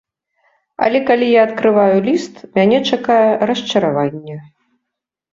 Але 0.85 0.99
калі 1.09 1.25
я 1.31 1.41
адкрываю 1.47 1.97
ліст, 2.07 2.35
мяне 2.55 2.79
чакае 2.95 3.29
расчараванне. 3.51 4.39